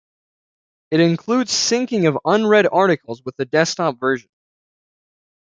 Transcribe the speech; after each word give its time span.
It 0.89 0.99
includes 0.99 1.51
syncing 1.51 2.07
of 2.09 2.17
unread 2.25 2.65
articles 2.67 3.21
with 3.23 3.35
the 3.37 3.45
desktop 3.45 3.99
version. 3.99 4.31